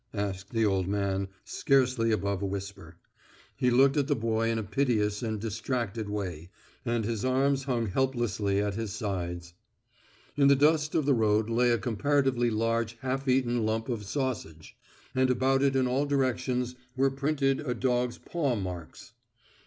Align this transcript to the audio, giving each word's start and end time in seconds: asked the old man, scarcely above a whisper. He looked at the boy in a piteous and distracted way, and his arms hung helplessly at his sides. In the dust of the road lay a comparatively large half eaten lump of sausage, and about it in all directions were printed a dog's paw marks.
asked 0.15 0.49
the 0.51 0.65
old 0.65 0.87
man, 0.87 1.27
scarcely 1.43 2.11
above 2.11 2.41
a 2.41 2.45
whisper. 2.47 2.95
He 3.55 3.69
looked 3.69 3.95
at 3.97 4.07
the 4.07 4.15
boy 4.15 4.49
in 4.49 4.57
a 4.57 4.63
piteous 4.63 5.21
and 5.21 5.39
distracted 5.39 6.09
way, 6.09 6.49
and 6.83 7.05
his 7.05 7.23
arms 7.23 7.65
hung 7.65 7.85
helplessly 7.85 8.59
at 8.59 8.73
his 8.73 8.91
sides. 8.91 9.53
In 10.35 10.47
the 10.47 10.55
dust 10.55 10.95
of 10.95 11.05
the 11.05 11.13
road 11.13 11.51
lay 11.51 11.69
a 11.69 11.77
comparatively 11.77 12.49
large 12.49 12.97
half 13.01 13.27
eaten 13.27 13.63
lump 13.63 13.89
of 13.89 14.03
sausage, 14.03 14.75
and 15.13 15.29
about 15.29 15.61
it 15.61 15.75
in 15.75 15.85
all 15.85 16.07
directions 16.07 16.73
were 16.95 17.11
printed 17.11 17.59
a 17.59 17.75
dog's 17.75 18.17
paw 18.17 18.55
marks. 18.55 19.13